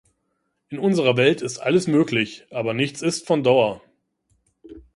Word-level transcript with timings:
In 0.69 0.79
unserer 0.79 1.15
Welt 1.15 1.43
ist 1.43 1.59
alles 1.59 1.85
möglich, 1.85 2.47
aber 2.49 2.73
nichts 2.73 3.03
ist 3.03 3.27
von 3.27 3.43
Dauer. 3.43 3.83